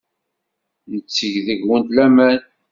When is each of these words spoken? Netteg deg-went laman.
Netteg 0.91 1.33
deg-went 1.47 1.89
laman. 1.95 2.39